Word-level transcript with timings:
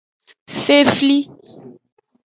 Fefli. 0.63 1.17